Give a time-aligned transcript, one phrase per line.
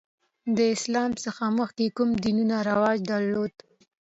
[0.57, 3.53] د اسلام څخه مخکې کوم دینونه رواج درلود؟